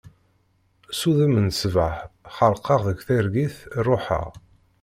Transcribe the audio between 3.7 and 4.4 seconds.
ṛuḥeɣ.